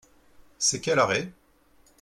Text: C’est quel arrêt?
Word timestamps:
C’est 0.57 0.81
quel 0.81 0.97
arrêt? 0.97 1.31